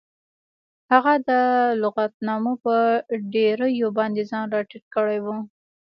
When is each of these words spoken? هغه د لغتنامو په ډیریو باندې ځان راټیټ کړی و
هغه 0.91 1.13
د 1.29 1.31
لغتنامو 1.83 2.53
په 2.65 2.73
ډیریو 3.33 3.89
باندې 3.97 4.21
ځان 4.31 4.45
راټیټ 4.55 4.83
کړی 4.95 5.17
و 5.21 5.27